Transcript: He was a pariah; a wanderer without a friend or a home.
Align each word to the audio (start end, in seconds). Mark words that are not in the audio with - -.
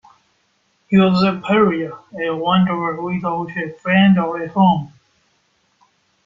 He 0.87 0.97
was 0.97 1.21
a 1.21 1.39
pariah; 1.45 1.93
a 2.19 2.35
wanderer 2.35 2.99
without 2.99 3.55
a 3.55 3.69
friend 3.71 4.17
or 4.17 4.41
a 4.41 4.49
home. 4.49 4.91